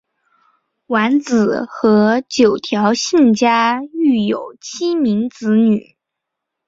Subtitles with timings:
[0.87, 5.95] 完子和九条幸家育有七名子女。